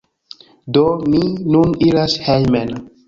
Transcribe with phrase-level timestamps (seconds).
[0.77, 1.21] Do, mi
[1.57, 2.75] nun iras hejmen